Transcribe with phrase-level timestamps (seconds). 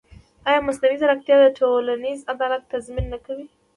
[0.47, 3.45] ایا مصنوعي ځیرکتیا د ټولنیز عدالت تضمین نه کوي؟